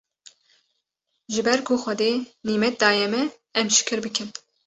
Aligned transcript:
ji 1.33 1.41
ber 1.47 1.59
ku 1.67 1.73
Xwedê 1.83 2.11
nîmet 2.47 2.75
daye 2.81 3.05
me 3.13 3.21
em 3.59 3.67
şikir 3.75 3.99
bikin 4.05 4.27